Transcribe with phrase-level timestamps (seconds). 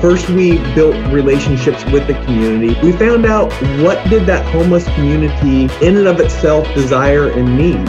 [0.00, 2.78] First, we built relationships with the community.
[2.86, 3.52] We found out
[3.82, 7.88] what did that homeless community in and of itself desire and need.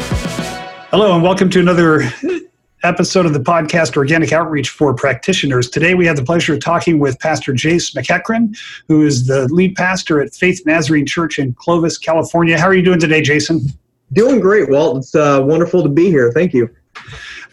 [0.89, 2.11] Hello, and welcome to another
[2.82, 5.70] episode of the podcast Organic Outreach for Practitioners.
[5.70, 8.57] Today we have the pleasure of talking with Pastor Jace McEachron,
[8.88, 12.57] who is the lead pastor at Faith Nazarene Church in Clovis, California.
[12.57, 13.62] How are you doing today, Jason?
[14.14, 14.98] Doing great, Walt.
[14.98, 16.32] It's uh, wonderful to be here.
[16.32, 16.76] Thank you.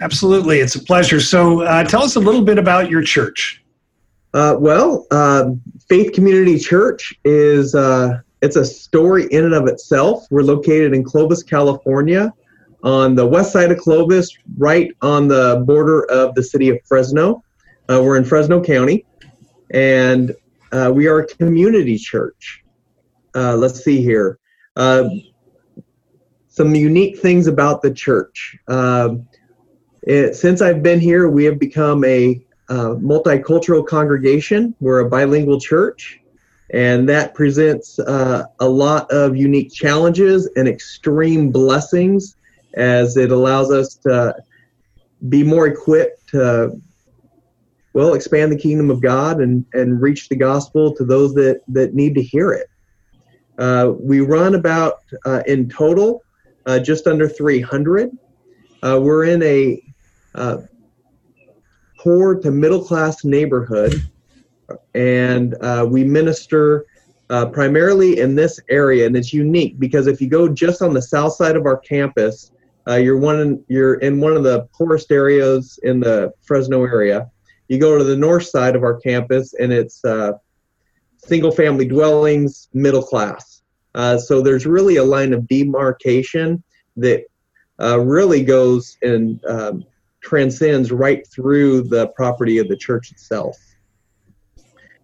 [0.01, 1.21] Absolutely, it's a pleasure.
[1.21, 3.63] So, uh, tell us a little bit about your church.
[4.37, 5.49] Uh, well, uh,
[5.89, 10.27] Faith Community Church is uh, it's a story in and of itself.
[10.31, 12.31] We're located in Clovis, California,
[12.83, 17.43] on the west side of Clovis, right on the border of the city of Fresno.
[17.89, 19.07] Uh, we're in Fresno County,
[19.71, 20.35] and
[20.71, 22.63] uh, we are a community church.
[23.35, 24.39] Uh, let's see here.
[24.77, 28.55] some unique things about the church.
[30.03, 34.75] It, since I've been here, we have become a uh, multicultural congregation.
[34.81, 36.21] We're a bilingual church,
[36.71, 42.37] and that presents uh, a lot of unique challenges and extreme blessings
[42.75, 44.35] as it allows us to
[45.29, 46.81] be more equipped to
[47.95, 51.95] well expand the kingdom of god and, and reach the gospel to those that, that
[51.95, 52.69] need to hear it
[53.59, 56.23] uh, we run about uh, in total
[56.67, 58.11] uh, just under 300
[58.83, 59.83] uh, we're in a
[62.07, 64.01] poor to middle class neighborhood,
[64.95, 66.87] and uh, we minister
[67.31, 71.03] uh, primarily in this area, and it's unique because if you go just on the
[71.03, 72.53] south side of our campus,
[72.87, 77.29] uh, you're one in, you're in one of the poorest areas in the Fresno area.
[77.67, 80.35] You go to the north side of our campus, and it's uh,
[81.17, 83.63] single family dwellings, middle class.
[83.97, 86.63] Uh, so there's really a line of demarcation
[86.99, 87.25] that
[87.81, 89.85] uh, really goes and um,
[90.27, 93.57] transcends right through the property of the church itself.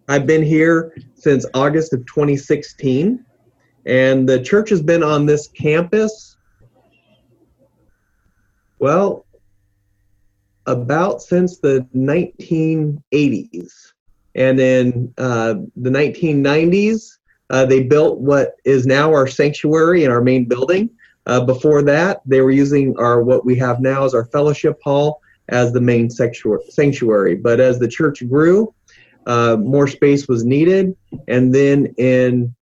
[0.09, 3.25] I've been here since August of 2016,
[3.87, 6.37] and the church has been on this campus,
[8.81, 9.25] well,
[10.66, 13.72] about since the 1980s.
[14.34, 17.19] And in uh, the 1990s,
[17.50, 20.91] uh, they built what is now our sanctuary and our main building.
[21.27, 25.21] Uh, before that, they were using our what we have now as our fellowship hall
[25.49, 27.37] as the main sanctuary.
[27.37, 28.75] But as the church grew,
[29.27, 30.97] uh, more space was needed,
[31.28, 32.55] and then in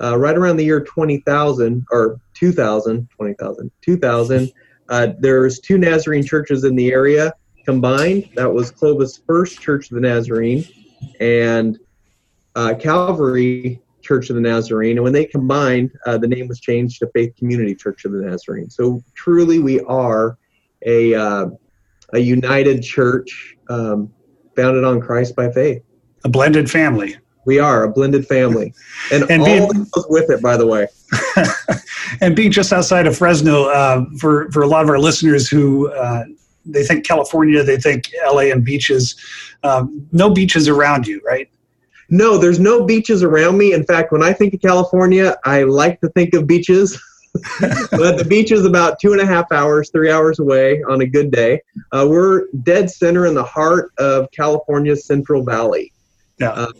[0.00, 4.52] uh, right around the year 20,000 or 2000, 20,000, 2000,
[4.88, 7.32] uh, there's two Nazarene churches in the area
[7.64, 8.28] combined.
[8.34, 10.64] That was Clovis First Church of the Nazarene
[11.20, 11.78] and
[12.54, 14.96] uh, Calvary Church of the Nazarene.
[14.96, 18.22] And when they combined, uh, the name was changed to Faith Community Church of the
[18.22, 18.70] Nazarene.
[18.70, 20.38] So truly, we are
[20.84, 21.46] a uh,
[22.12, 24.12] a united church um,
[24.54, 25.82] founded on Christ by faith.
[26.24, 27.16] A blended family.
[27.44, 28.74] We are a blended family,
[29.12, 30.42] and, and all being, that goes with it.
[30.42, 30.88] By the way,
[32.20, 35.92] and being just outside of Fresno, uh, for for a lot of our listeners who
[35.92, 36.24] uh,
[36.64, 39.16] they think California, they think LA and beaches.
[39.62, 41.48] Um, no beaches around you, right?
[42.08, 43.72] No, there's no beaches around me.
[43.72, 47.00] In fact, when I think of California, I like to think of beaches.
[47.60, 51.06] but the beach is about two and a half hours, three hours away on a
[51.06, 51.60] good day.
[51.92, 55.92] Uh, we're dead center in the heart of California's Central Valley,
[56.38, 56.50] yeah.
[56.50, 56.72] uh,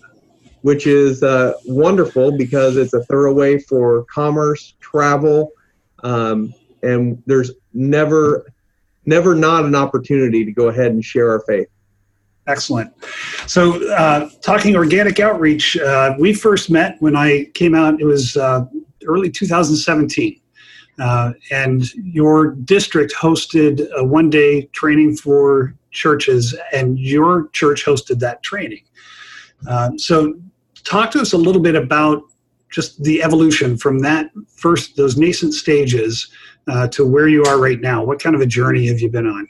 [0.62, 5.50] which is uh, wonderful because it's a thoroughway for commerce, travel,
[6.02, 8.46] um, and there's never,
[9.04, 11.68] never not an opportunity to go ahead and share our faith.
[12.46, 12.92] Excellent.
[13.46, 18.00] So, uh, talking organic outreach, uh, we first met when I came out.
[18.00, 18.64] It was uh,
[19.06, 20.40] early 2017,
[20.98, 28.42] uh, and your district hosted a one-day training for churches, and your church hosted that
[28.42, 28.82] training.
[29.68, 30.34] Uh, so,
[30.82, 32.24] talk to us a little bit about
[32.70, 36.28] just the evolution from that first those nascent stages
[36.66, 38.04] uh, to where you are right now.
[38.04, 39.48] What kind of a journey have you been on?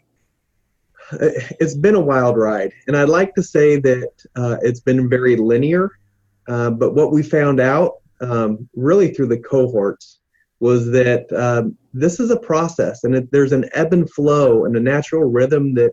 [1.12, 5.36] It's been a wild ride, and I'd like to say that uh, it's been very
[5.36, 5.98] linear.
[6.48, 10.20] Uh, but what we found out, um, really through the cohorts,
[10.60, 14.76] was that um, this is a process, and it, there's an ebb and flow and
[14.76, 15.92] a natural rhythm that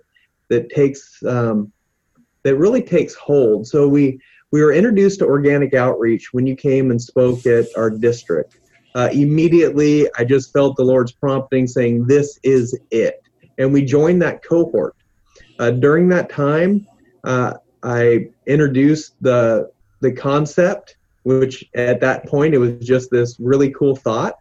[0.49, 1.71] that takes um,
[2.43, 3.67] that really takes hold.
[3.67, 4.19] So we
[4.51, 8.59] we were introduced to organic outreach when you came and spoke at our district.
[8.95, 13.21] Uh, immediately, I just felt the Lord's prompting, saying, "This is it."
[13.57, 14.95] And we joined that cohort.
[15.59, 16.87] Uh, during that time,
[17.23, 17.53] uh,
[17.83, 19.71] I introduced the
[20.01, 24.35] the concept, which at that point it was just this really cool thought,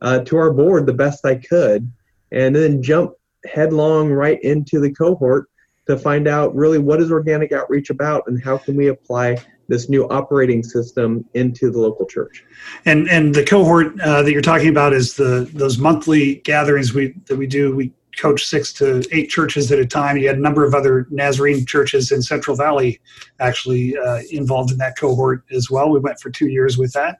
[0.00, 1.90] uh, to our board the best I could,
[2.30, 5.48] and then jump headlong right into the cohort
[5.86, 9.38] to find out really what is organic outreach about and how can we apply
[9.68, 12.44] this new operating system into the local church.
[12.84, 17.14] And and the cohort uh, that you're talking about is the those monthly gatherings we
[17.26, 17.74] that we do.
[17.74, 20.16] We coach six to eight churches at a time.
[20.16, 23.00] You had a number of other Nazarene churches in Central Valley
[23.40, 25.90] actually uh, involved in that cohort as well.
[25.90, 27.18] We went for two years with that.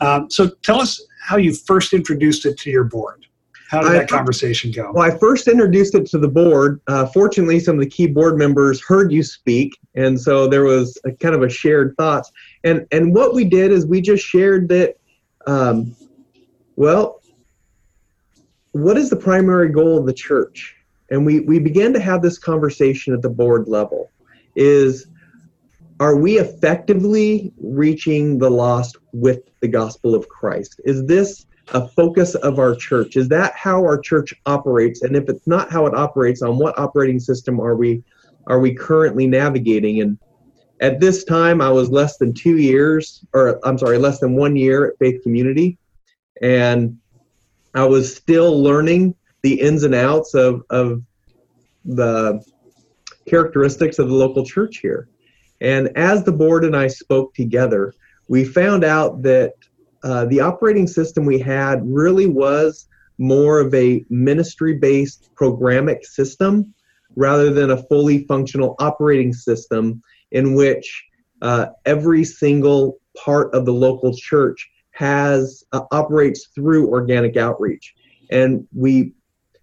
[0.00, 3.26] Um, so tell us how you first introduced it to your board.
[3.68, 4.92] How did I, that conversation go?
[4.94, 6.80] Well, I first introduced it to the board.
[6.86, 10.96] Uh, fortunately, some of the key board members heard you speak, and so there was
[11.04, 12.30] a kind of a shared thoughts.
[12.62, 14.94] And and what we did is we just shared that.
[15.48, 15.96] Um,
[16.76, 17.20] well,
[18.76, 20.76] what is the primary goal of the church?
[21.10, 24.10] And we, we began to have this conversation at the board level
[24.54, 25.06] is
[25.98, 30.78] are we effectively reaching the lost with the gospel of Christ?
[30.84, 33.16] Is this a focus of our church?
[33.16, 35.02] Is that how our church operates?
[35.02, 38.02] And if it's not how it operates, on what operating system are we
[38.46, 40.02] are we currently navigating?
[40.02, 40.18] And
[40.80, 44.54] at this time, I was less than two years, or I'm sorry, less than one
[44.54, 45.78] year at Faith Community,
[46.42, 46.98] and
[47.76, 51.02] I was still learning the ins and outs of, of
[51.84, 52.42] the
[53.28, 55.08] characteristics of the local church here.
[55.60, 57.92] And as the board and I spoke together,
[58.28, 59.52] we found out that
[60.02, 62.88] uh, the operating system we had really was
[63.18, 66.72] more of a ministry based programmatic system
[67.14, 71.04] rather than a fully functional operating system in which
[71.42, 77.94] uh, every single part of the local church has uh, operates through organic outreach,
[78.30, 79.12] and we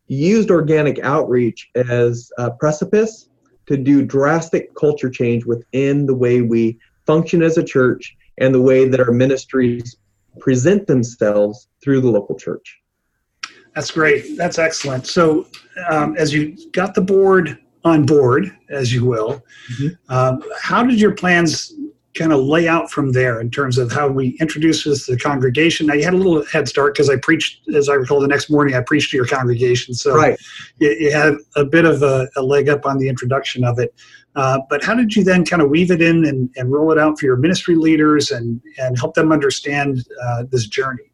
[0.07, 3.29] used organic outreach as a precipice
[3.65, 8.61] to do drastic culture change within the way we function as a church and the
[8.61, 9.97] way that our ministries
[10.39, 12.79] present themselves through the local church.
[13.75, 14.37] That's great.
[14.37, 15.07] That's excellent.
[15.07, 15.47] So,
[15.89, 20.13] um, as you got the board on board, as you will, mm-hmm.
[20.13, 21.73] um, how did your plans
[22.13, 25.17] kind of lay out from there in terms of how we introduce this to the
[25.17, 25.87] congregation.
[25.87, 28.49] Now you had a little head start because I preached, as I recall, the next
[28.49, 30.39] morning I preached to your congregation, so right.
[30.79, 33.95] you, you had a bit of a, a, leg up on the introduction of it.
[34.35, 36.97] Uh, but how did you then kind of weave it in and, and roll it
[36.97, 41.11] out for your ministry leaders and and help them understand uh, this journey?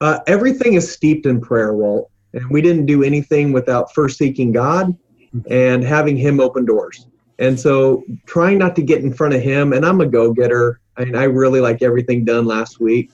[0.00, 4.52] Uh, everything is steeped in prayer, Walt, and we didn't do anything without first seeking
[4.52, 4.96] God
[5.34, 5.52] mm-hmm.
[5.52, 7.06] and having Him open doors.
[7.40, 10.78] And so trying not to get in front of him, and I'm a go-getter.
[10.96, 13.10] I mean, I really like everything done last week.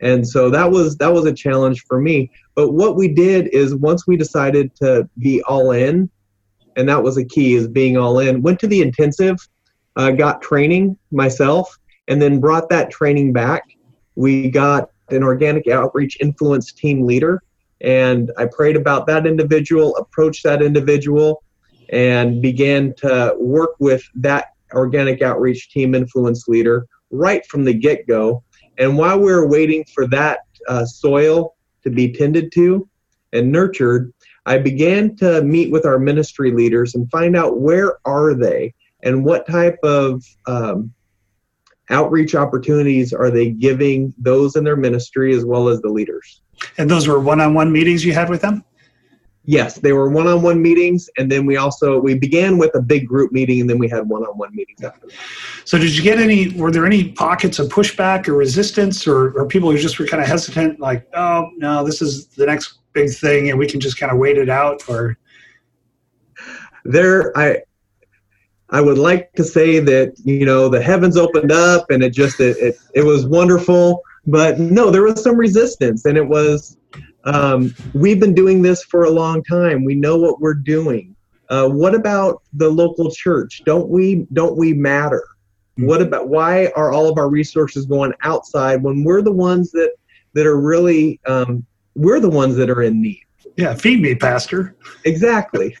[0.00, 2.30] And so that was that was a challenge for me.
[2.54, 6.10] But what we did is once we decided to be all in,
[6.76, 9.36] and that was a key is being all in, went to the intensive,
[9.96, 11.78] uh, got training myself,
[12.08, 13.62] and then brought that training back.
[14.14, 17.42] We got an organic outreach influence team leader,
[17.82, 21.42] and I prayed about that individual, approached that individual,
[21.90, 28.06] and began to work with that organic outreach team influence leader right from the get
[28.06, 28.42] go.
[28.78, 31.54] And while we were waiting for that uh, soil
[31.84, 32.88] to be tended to
[33.32, 34.12] and nurtured,
[34.44, 39.24] I began to meet with our ministry leaders and find out where are they and
[39.24, 40.92] what type of um,
[41.90, 46.42] outreach opportunities are they giving those in their ministry as well as the leaders.
[46.78, 48.64] And those were one-on-one meetings you had with them?
[49.48, 53.30] Yes, they were one-on-one meetings, and then we also we began with a big group
[53.30, 55.06] meeting, and then we had one-on-one meetings after.
[55.06, 55.16] That.
[55.64, 56.48] So, did you get any?
[56.50, 60.20] Were there any pockets of pushback or resistance, or, or people who just were kind
[60.20, 64.00] of hesitant, like, "Oh, no, this is the next big thing, and we can just
[64.00, 64.82] kind of wait it out"?
[64.88, 65.16] Or
[66.84, 67.62] there, I
[68.70, 72.40] I would like to say that you know the heavens opened up, and it just
[72.40, 76.78] it it, it was wonderful, but no, there was some resistance, and it was
[77.26, 79.84] um, we've been doing this for a long time.
[79.84, 81.14] We know what we're doing.
[81.48, 83.62] Uh, what about the local church?
[83.64, 85.24] Don't we don't we matter?
[85.76, 85.86] Hmm.
[85.86, 89.92] What about why are all of our resources going outside when we're the ones that
[90.32, 93.22] that are really um, we're the ones that are in need?
[93.56, 94.76] Yeah, feed me, Pastor.
[95.04, 95.76] Exactly.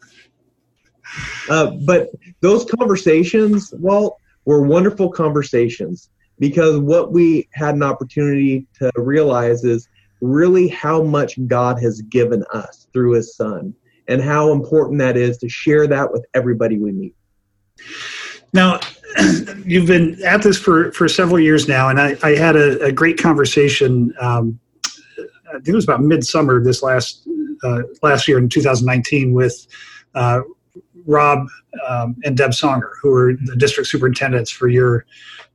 [1.50, 2.08] uh, but
[2.40, 9.88] those conversations, well, were wonderful conversations because what we had an opportunity to realize is
[10.26, 13.74] really how much God has given us through his son
[14.08, 17.14] and how important that is to share that with everybody we meet.
[18.52, 18.80] Now,
[19.64, 22.92] you've been at this for, for several years now, and I, I had a, a,
[22.92, 24.14] great conversation.
[24.20, 24.58] Um,
[25.48, 27.28] I think it was about midsummer this last
[27.64, 29.66] uh, last year in 2019 with
[30.14, 30.40] uh,
[31.06, 31.46] Rob
[31.86, 35.06] um, and Deb Songer, who are the district superintendents for your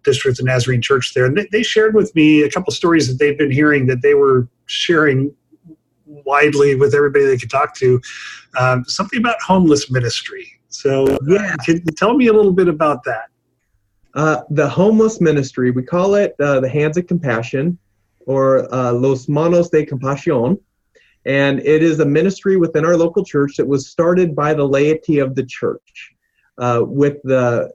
[0.03, 1.25] district, the Nazarene Church there.
[1.25, 4.13] And they, they shared with me a couple stories that they've been hearing that they
[4.13, 5.33] were sharing
[6.05, 8.01] widely with everybody they could talk to.
[8.57, 10.47] Um, something about homeless ministry.
[10.69, 11.55] So, yeah.
[11.65, 13.25] can you tell me a little bit about that?
[14.13, 17.77] Uh, the homeless ministry, we call it uh, the Hands of Compassion
[18.25, 20.59] or uh, Los Manos de Compasión.
[21.25, 25.19] And it is a ministry within our local church that was started by the laity
[25.19, 26.13] of the church
[26.57, 27.71] uh, with the,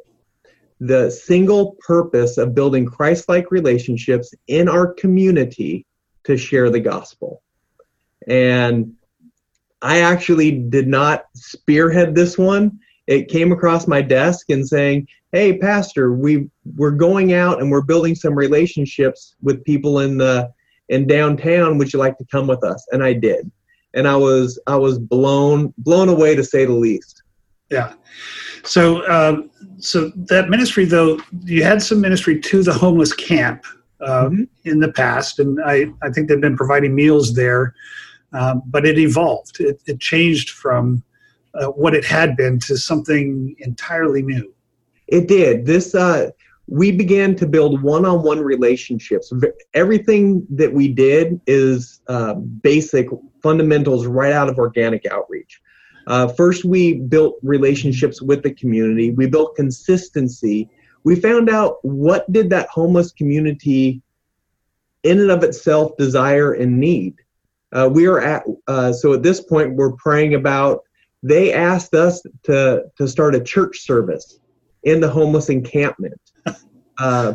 [0.80, 5.86] the single purpose of building Christ like relationships in our community
[6.26, 7.42] to share the gospel.
[8.28, 8.94] And
[9.82, 12.78] I actually did not spearhead this one.
[13.06, 17.82] It came across my desk and saying, "Hey, pastor, we we're going out and we're
[17.82, 20.50] building some relationships with people in the
[20.88, 21.78] in downtown.
[21.78, 23.50] Would you like to come with us?" And I did,
[23.94, 27.22] and I was I was blown blown away to say the least.
[27.70, 27.94] Yeah.
[28.64, 33.64] So um, so that ministry, though, you had some ministry to the homeless camp
[34.00, 34.42] uh, mm-hmm.
[34.64, 37.74] in the past, and I I think they've been providing meals there.
[38.32, 39.60] Um, but it evolved.
[39.60, 41.02] It, it changed from
[41.54, 44.52] uh, what it had been to something entirely new.
[45.06, 45.64] It did.
[45.64, 46.30] This uh,
[46.66, 49.32] we began to build one-on-one relationships.
[49.72, 53.06] Everything that we did is uh, basic
[53.42, 55.62] fundamentals right out of organic outreach.
[56.08, 59.10] Uh, first, we built relationships with the community.
[59.10, 60.68] We built consistency.
[61.06, 64.02] We found out what did that homeless community,
[65.04, 67.14] in and of itself, desire and need.
[67.70, 70.80] Uh, we are at uh, so at this point we're praying about
[71.22, 74.40] they asked us to to start a church service
[74.82, 76.20] in the homeless encampment.
[76.98, 77.34] Uh,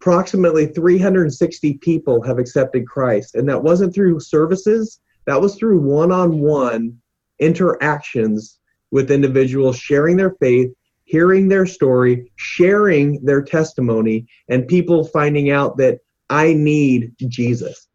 [0.00, 6.98] approximately 360 people have accepted christ and that wasn't through services that was through one-on-one
[7.40, 8.58] interactions
[8.90, 10.70] with individuals sharing their faith
[11.08, 15.98] hearing their story sharing their testimony and people finding out that
[16.30, 17.88] i need jesus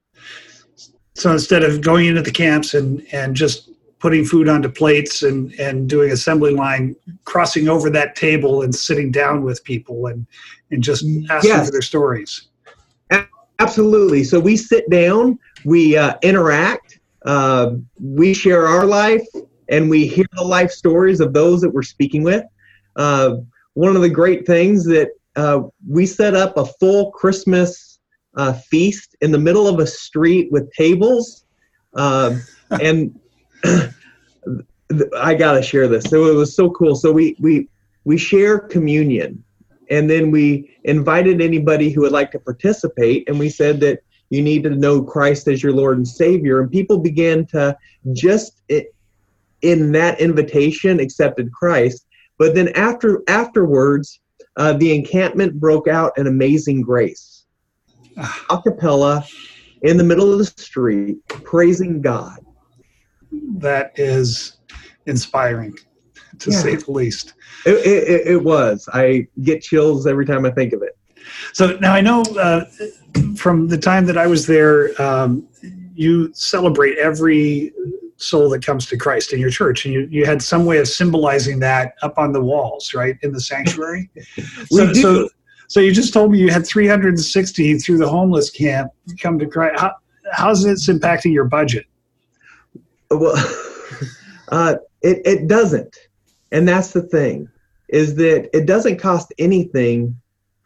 [1.15, 3.69] so instead of going into the camps and, and just
[4.03, 6.93] putting food onto plates and, and doing assembly line,
[7.23, 10.27] crossing over that table and sitting down with people and,
[10.71, 11.67] and just asking yes.
[11.67, 12.49] for their stories.
[13.59, 14.25] Absolutely.
[14.25, 19.25] So we sit down, we uh, interact, uh, we share our life,
[19.69, 22.43] and we hear the life stories of those that we're speaking with.
[22.95, 23.37] Uh,
[23.73, 27.99] one of the great things that uh, we set up a full Christmas
[28.35, 31.45] uh, feast in the middle of a street with tables.
[31.95, 32.37] Uh,
[32.81, 33.19] and
[35.17, 36.05] I got to share this.
[36.05, 36.95] So it was so cool.
[36.95, 37.67] So we, we,
[38.03, 39.43] we share communion
[39.89, 44.41] and then we invited anybody who would like to participate and we said that you
[44.41, 46.61] need to know Christ as your Lord and Savior.
[46.61, 47.77] And people began to
[48.13, 48.61] just
[49.61, 52.05] in that invitation accepted Christ.
[52.37, 54.19] But then after afterwards,
[54.57, 57.33] uh, the encampment broke out an amazing grace
[58.49, 59.25] a cappella
[59.81, 62.39] in the middle of the street praising God.
[63.57, 64.57] That is
[65.07, 65.75] inspiring,
[66.39, 66.57] to yeah.
[66.57, 67.33] say the least.
[67.65, 68.87] It, it, it, was.
[68.93, 70.97] I get chills every time I think of it.
[71.53, 72.65] So now I know uh,
[73.35, 75.47] from the time that I was there, um,
[75.95, 77.73] you celebrate every
[78.23, 80.87] soul that comes to Christ in your church, and you, you had some way of
[80.87, 84.09] symbolizing that up on the walls, right, in the sanctuary.
[84.71, 85.01] so, do.
[85.01, 85.29] So,
[85.67, 89.79] so you just told me you had 360 through the homeless camp come to Christ.
[89.79, 89.95] How,
[90.31, 91.85] how's this impacting your budget?
[93.09, 93.35] Well,
[94.49, 95.97] uh, it, it doesn't.
[96.51, 97.49] And that's the thing
[97.89, 100.19] is that it doesn't cost anything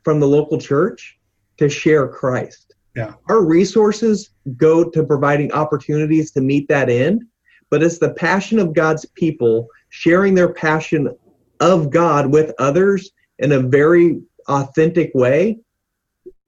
[0.03, 1.17] from the local church
[1.57, 2.75] to share Christ.
[2.95, 3.13] Yeah.
[3.29, 7.23] Our resources go to providing opportunities to meet that end,
[7.69, 11.09] but it's the passion of God's people sharing their passion
[11.59, 15.59] of God with others in a very authentic way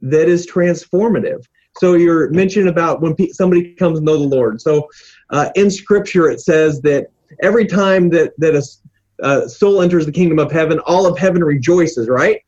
[0.02, 1.44] that is transformative.
[1.78, 4.62] So you're mentioning about when pe- somebody comes to know the Lord.
[4.62, 4.90] So
[5.30, 7.08] uh, in Scripture it says that
[7.42, 8.64] every time that that a
[9.22, 12.42] uh, soul enters the kingdom of heaven, all of heaven rejoices, right?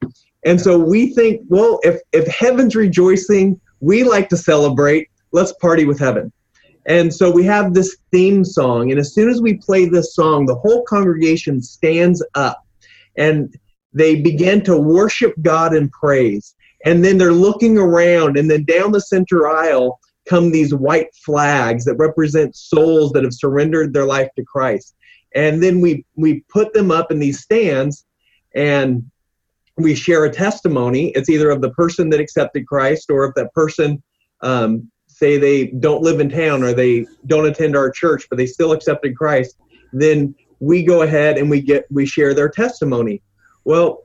[0.45, 5.09] And so we think, well, if if heaven's rejoicing, we like to celebrate.
[5.33, 6.31] Let's party with heaven.
[6.85, 10.45] And so we have this theme song, and as soon as we play this song,
[10.45, 12.65] the whole congregation stands up.
[13.17, 13.53] And
[13.93, 16.55] they begin to worship God and praise.
[16.85, 21.85] And then they're looking around, and then down the center aisle come these white flags
[21.85, 24.95] that represent souls that have surrendered their life to Christ.
[25.35, 28.05] And then we we put them up in these stands,
[28.55, 29.03] and
[29.77, 31.09] we share a testimony.
[31.09, 34.01] It's either of the person that accepted Christ, or of that person
[34.41, 34.89] um,
[35.21, 38.71] say they don't live in town or they don't attend our church, but they still
[38.73, 39.57] accepted Christ.
[39.93, 43.21] Then we go ahead and we get we share their testimony
[43.63, 44.03] well,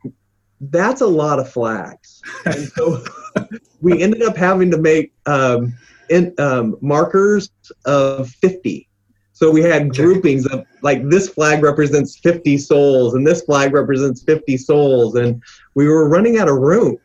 [0.60, 2.22] that's a lot of flags.
[2.44, 3.02] And so
[3.80, 5.76] we ended up having to make um,
[6.10, 7.50] in, um, markers
[7.84, 8.88] of 50.
[9.32, 14.22] So we had groupings of like this flag represents 50 souls and this flag represents
[14.22, 15.14] 50 souls.
[15.14, 15.42] And
[15.74, 16.96] we were running out of room.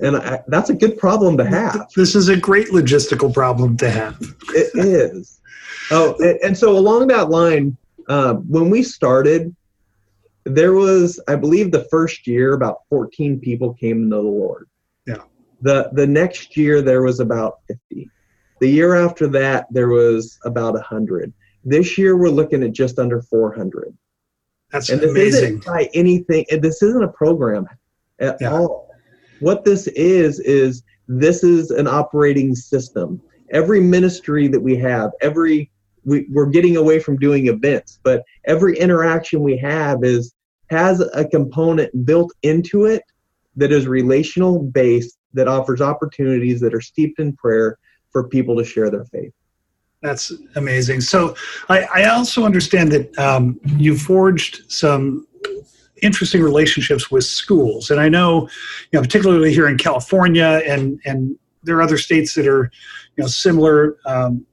[0.00, 1.90] And I, that's a good problem to have.
[1.94, 4.16] This is a great logistical problem to have.
[4.48, 5.40] it is.
[5.90, 7.76] Oh, and, and, so along that line,
[8.08, 9.54] uh, when we started,
[10.44, 14.68] there was, I believe, the first year about 14 people came to know the Lord.
[15.06, 15.18] Yeah.
[15.60, 18.10] The the next year there was about 50.
[18.60, 21.32] The year after that there was about 100.
[21.64, 23.96] This year we're looking at just under 400.
[24.70, 25.58] That's and this amazing.
[25.58, 27.68] Isn't by anything, and this isn't a program
[28.18, 28.52] at yeah.
[28.52, 28.91] all.
[29.42, 33.20] What this is is this is an operating system.
[33.50, 35.68] Every ministry that we have, every
[36.04, 40.32] we, we're getting away from doing events, but every interaction we have is
[40.70, 43.02] has a component built into it
[43.56, 47.78] that is relational based that offers opportunities that are steeped in prayer
[48.10, 49.32] for people to share their faith.
[50.02, 51.00] That's amazing.
[51.00, 51.34] So
[51.68, 55.26] I, I also understand that um, you forged some
[56.02, 58.42] interesting relationships with schools, and I know,
[58.90, 62.70] you know, particularly here in California, and and there are other states that are,
[63.16, 63.96] you know, similar.
[64.04, 64.44] Um,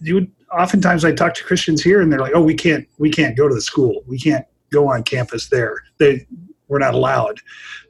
[0.00, 3.10] you would oftentimes I talk to Christians here, and they're like, "Oh, we can't, we
[3.10, 4.02] can't go to the school.
[4.06, 5.82] We can't go on campus there.
[5.98, 6.26] They
[6.68, 7.40] we're not allowed."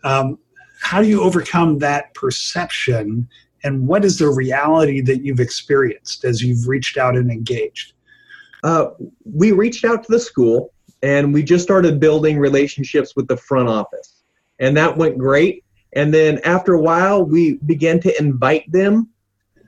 [0.05, 0.39] Um,
[0.81, 3.29] how do you overcome that perception
[3.63, 7.93] and what is the reality that you've experienced as you've reached out and engaged?
[8.63, 8.91] Uh,
[9.25, 10.73] we reached out to the school
[11.03, 14.23] and we just started building relationships with the front office,
[14.59, 15.65] and that went great.
[15.95, 19.09] And then after a while, we began to invite them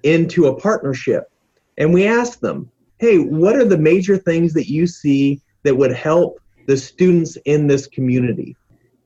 [0.02, 1.30] into a partnership,
[1.78, 5.92] and we asked them, "Hey, what are the major things that you see that would
[5.92, 8.56] help the students in this community?"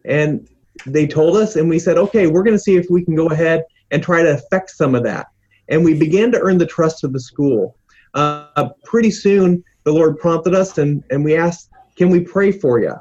[0.04, 0.48] And
[0.84, 3.28] they told us, and we said, "Okay, we're going to see if we can go
[3.28, 5.26] ahead and try to affect some of that.
[5.68, 7.76] And we began to earn the trust of the school.
[8.14, 12.80] Uh, pretty soon, the Lord prompted us, and, and we asked, Can we pray for
[12.80, 12.94] you?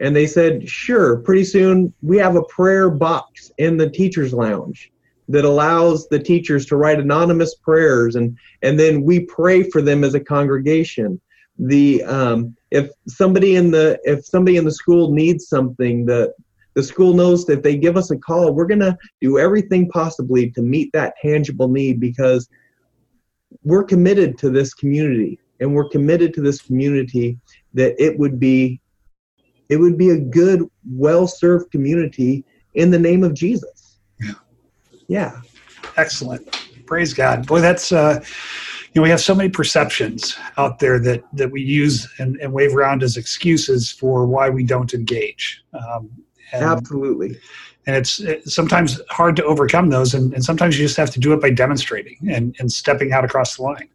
[0.00, 1.16] And they said, Sure.
[1.18, 4.92] Pretty soon, we have a prayer box in the teacher's lounge
[5.28, 10.02] that allows the teachers to write anonymous prayers, and, and then we pray for them
[10.04, 11.20] as a congregation.
[11.58, 16.32] The um, if somebody in the if somebody in the school needs something, the
[16.74, 20.50] the school knows that if they give us a call, we're to do everything possibly
[20.52, 22.48] to meet that tangible need because
[23.64, 27.38] we're committed to this community and we're committed to this community
[27.74, 28.80] that it would be
[29.68, 32.44] it would be a good well-served community
[32.74, 33.98] in the name of jesus.
[34.20, 34.32] Yeah.
[35.08, 35.40] Yeah.
[35.96, 36.50] Excellent.
[36.86, 37.46] Praise god.
[37.46, 41.60] Boy that's uh you know we have so many perceptions out there that that we
[41.60, 45.62] use and, and wave around as excuses for why we don't engage.
[45.74, 46.10] Um,
[46.52, 47.38] and, Absolutely.
[47.86, 51.20] And it's, it's, sometimes hard to overcome those, and, and, sometimes you just have to
[51.20, 53.88] do it by demonstrating and, and stepping out across the line.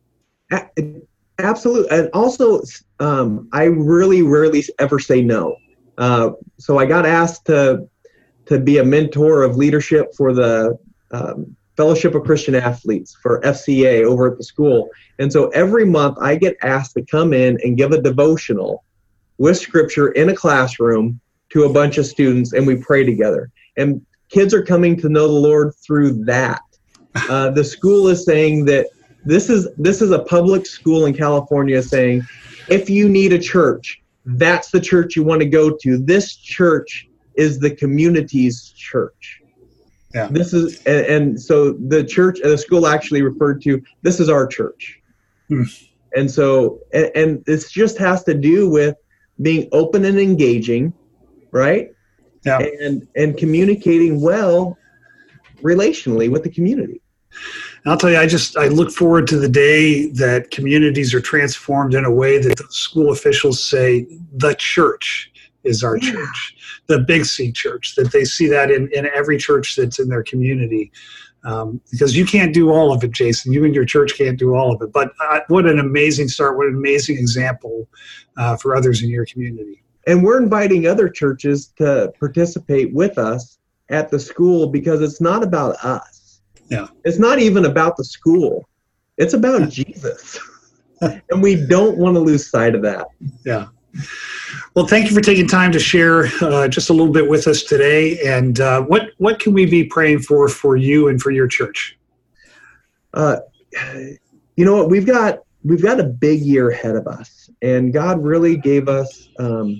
[1.43, 1.89] Absolutely.
[1.91, 2.61] And also,
[2.99, 5.57] um, I really rarely ever say no.
[5.97, 7.87] Uh, so I got asked to
[8.45, 10.77] to be a mentor of leadership for the
[11.11, 14.89] um, Fellowship of Christian Athletes for FCA over at the school.
[15.17, 18.83] And so every month I get asked to come in and give a devotional
[19.37, 21.19] with scripture in a classroom
[21.51, 23.49] to a bunch of students and we pray together.
[23.77, 26.61] And kids are coming to know the Lord through that.
[27.29, 28.87] Uh, the school is saying that
[29.25, 32.23] this is this is a public school in California saying
[32.69, 35.97] if you need a church, that's the church you want to go to.
[35.97, 39.41] This church is the community's church.
[40.13, 40.27] Yeah.
[40.29, 44.47] This is and, and so the church the school actually referred to this is our
[44.47, 44.99] church.
[45.47, 45.63] Hmm.
[46.15, 48.95] And so and, and this just has to do with
[49.41, 50.93] being open and engaging
[51.53, 51.93] right?
[52.45, 52.59] Yeah.
[52.59, 54.77] And and communicating well
[55.61, 57.01] relationally with the community.
[57.85, 61.93] I'll tell you, I just I look forward to the day that communities are transformed
[61.93, 65.31] in a way that the school officials say the church
[65.63, 66.11] is our yeah.
[66.11, 66.55] church,
[66.87, 67.95] the Big C church.
[67.95, 70.91] That they see that in in every church that's in their community.
[71.45, 73.51] Um, because you can't do all of it, Jason.
[73.51, 74.93] You and your church can't do all of it.
[74.93, 76.57] But uh, what an amazing start!
[76.57, 77.89] What an amazing example
[78.37, 79.83] uh, for others in your community.
[80.07, 83.57] And we're inviting other churches to participate with us
[83.89, 86.12] at the school because it's not about us.
[86.73, 86.87] Yeah.
[87.05, 88.67] It's not even about the school.
[89.17, 90.39] It's about Jesus.
[91.01, 93.07] and we don't want to lose sight of that.
[93.45, 93.67] Yeah.
[94.75, 97.61] Well, thank you for taking time to share uh, just a little bit with us
[97.61, 98.19] today.
[98.25, 101.97] And uh, what what can we be praying for for you and for your church?
[103.13, 103.37] Uh,
[104.55, 104.89] you know what?
[104.89, 109.29] We've got we've got a big year ahead of us, and God really gave us
[109.37, 109.79] um,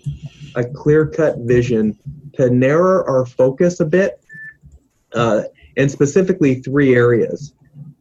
[0.55, 1.97] a clear cut vision
[2.35, 4.23] to narrow our focus a bit,
[5.13, 5.41] uh,
[5.77, 7.53] and specifically three areas.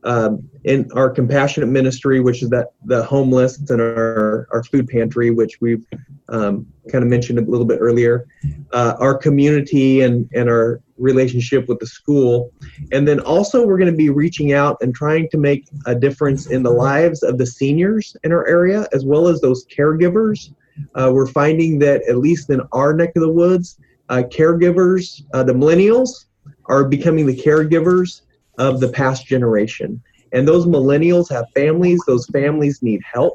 [0.05, 5.31] um, in our compassionate ministry, which is that the homeless and our, our food pantry,
[5.31, 5.85] which we've
[6.29, 8.27] um, kind of mentioned a little bit earlier,
[8.73, 12.53] uh, our community and, and our relationship with the school.
[12.93, 16.47] And then also, we're going to be reaching out and trying to make a difference
[16.47, 20.53] in the lives of the seniors in our area, as well as those caregivers.
[20.95, 25.43] Uh, we're finding that, at least in our neck of the woods, uh, caregivers, uh,
[25.43, 26.27] the millennials,
[26.67, 28.23] are becoming the caregivers
[28.59, 30.03] of the past generation.
[30.33, 33.35] And those millennials have families, those families need help.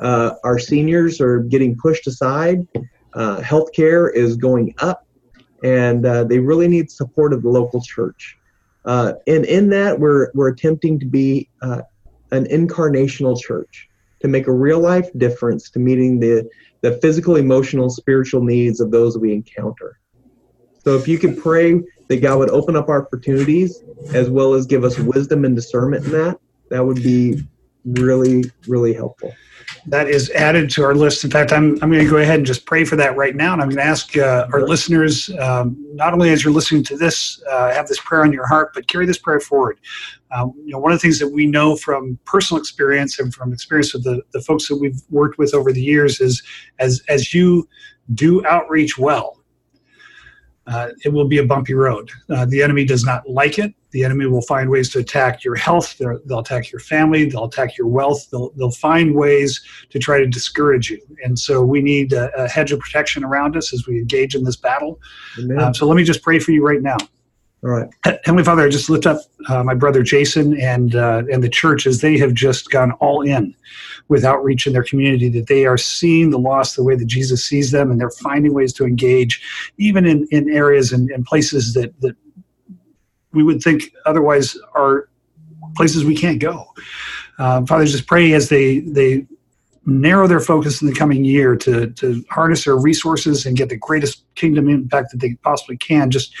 [0.00, 2.66] Uh, our seniors are getting pushed aside.
[3.14, 5.06] Uh, healthcare is going up,
[5.64, 8.36] and uh, they really need support of the local church.
[8.84, 11.82] Uh, and in that, we're, we're attempting to be uh,
[12.30, 13.88] an incarnational church
[14.20, 16.48] to make a real life difference to meeting the,
[16.82, 19.98] the physical, emotional, spiritual needs of those we encounter.
[20.84, 24.66] So if you could pray that God would open up our opportunities as well as
[24.66, 26.38] give us wisdom and discernment in that,
[26.70, 27.42] that would be
[27.84, 29.32] really, really helpful.
[29.86, 31.24] That is added to our list.
[31.24, 33.52] In fact, I'm, I'm going to go ahead and just pray for that right now.
[33.52, 36.96] And I'm going to ask uh, our listeners, um, not only as you're listening to
[36.96, 39.78] this, uh, have this prayer on your heart, but carry this prayer forward.
[40.30, 43.52] Um, you know, one of the things that we know from personal experience and from
[43.52, 46.42] experience with the, the folks that we've worked with over the years is
[46.78, 47.68] as, as you
[48.14, 49.37] do outreach well,
[50.68, 52.10] uh, it will be a bumpy road.
[52.28, 53.74] Uh, the enemy does not like it.
[53.90, 55.96] The enemy will find ways to attack your health.
[55.96, 57.24] they will attack your family.
[57.24, 58.28] They'll attack your wealth.
[58.30, 61.00] They'll, they'll find ways to try to discourage you.
[61.24, 64.44] And so we need a, a hedge of protection around us as we engage in
[64.44, 65.00] this battle.
[65.58, 66.98] Um, so let me just pray for you right now.
[67.64, 67.90] All right.
[68.24, 71.88] Heavenly Father, I just lift up uh, my brother Jason and uh, and the church
[71.88, 73.54] as they have just gone all in
[74.06, 75.28] with outreach in their community.
[75.28, 78.54] That they are seeing the lost the way that Jesus sees them, and they're finding
[78.54, 79.42] ways to engage,
[79.76, 82.14] even in, in areas and, and places that that
[83.32, 85.08] we would think otherwise are
[85.76, 86.72] places we can't go.
[87.40, 89.26] Uh, Father, just pray as they they
[89.88, 93.76] narrow their focus in the coming year to, to harness their resources and get the
[93.76, 96.10] greatest kingdom impact that they possibly can.
[96.10, 96.32] Just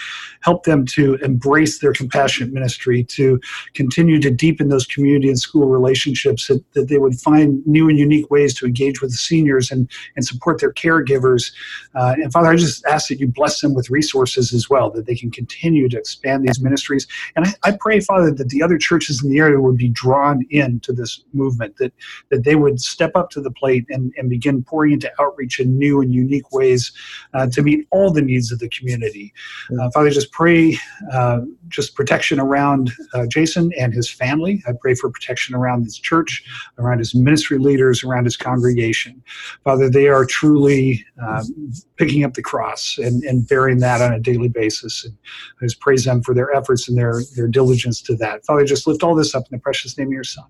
[0.42, 3.40] help them to embrace their compassionate ministry, to
[3.74, 7.98] continue to deepen those community and school relationships, that, that they would find new and
[7.98, 11.52] unique ways to engage with the seniors and, and support their caregivers.
[11.94, 15.06] Uh, and Father, I just ask that you bless them with resources as well, that
[15.06, 17.06] they can continue to expand these ministries.
[17.34, 20.46] And I, I pray, Father, that the other churches in the area would be drawn
[20.50, 21.92] into this movement, that,
[22.30, 25.78] that they would step up to the plate and, and begin pouring into outreach in
[25.78, 26.92] new and unique ways
[27.34, 29.32] uh, to meet all the needs of the community.
[29.80, 30.78] Uh, Father, just pray
[31.12, 34.62] uh, just protection around uh, Jason and his family.
[34.66, 36.44] I pray for protection around his church,
[36.78, 39.22] around his ministry leaders, around his congregation.
[39.64, 44.20] Father, they are truly um, picking up the cross and, and bearing that on a
[44.20, 45.04] daily basis.
[45.04, 45.16] And
[45.60, 48.44] I just praise them for their efforts and their, their diligence to that.
[48.44, 50.46] Father, just lift all this up in the precious name of your Son.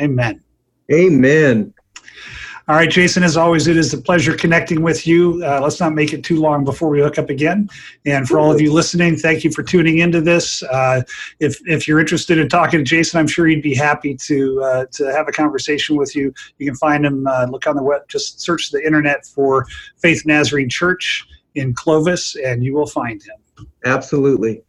[0.00, 0.42] Amen.
[0.92, 1.74] Amen.
[2.68, 5.42] All right, Jason, as always, it is a pleasure connecting with you.
[5.44, 7.68] Uh, let's not make it too long before we hook up again.
[8.06, 10.62] And for all of you listening, thank you for tuning into this.
[10.62, 11.02] Uh,
[11.40, 14.86] if, if you're interested in talking to Jason, I'm sure he'd be happy to, uh,
[14.92, 16.32] to have a conversation with you.
[16.58, 20.24] You can find him, uh, look on the web, just search the internet for Faith
[20.24, 23.66] Nazarene Church in Clovis, and you will find him.
[23.84, 24.62] Absolutely.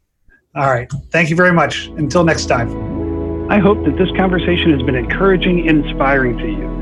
[0.56, 0.90] All right.
[1.10, 1.86] Thank you very much.
[1.96, 2.70] Until next time.
[3.50, 6.73] I hope that this conversation has been encouraging and inspiring to you.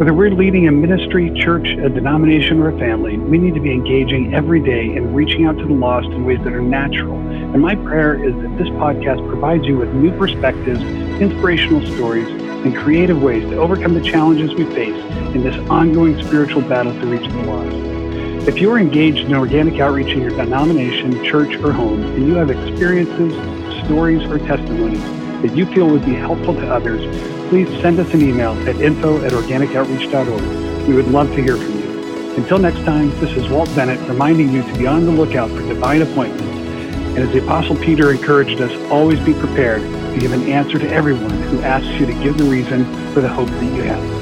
[0.00, 3.70] Whether we're leading a ministry, church, a denomination, or a family, we need to be
[3.70, 7.18] engaging every day in reaching out to the lost in ways that are natural.
[7.18, 10.80] And my prayer is that this podcast provides you with new perspectives,
[11.20, 12.26] inspirational stories,
[12.64, 14.96] and creative ways to overcome the challenges we face
[15.34, 18.48] in this ongoing spiritual battle to reach the lost.
[18.48, 22.36] If you are engaged in organic outreach in your denomination, church, or home, and you
[22.36, 23.34] have experiences,
[23.84, 27.00] stories, or testimonies that you feel would be helpful to others,
[27.48, 30.86] please send us an email at info at organicoutreach.org.
[30.88, 32.34] We would love to hear from you.
[32.36, 35.60] Until next time, this is Walt Bennett reminding you to be on the lookout for
[35.62, 36.44] divine appointments.
[36.44, 40.88] And as the Apostle Peter encouraged us, always be prepared to give an answer to
[40.90, 44.19] everyone who asks you to give the reason for the hope that you have.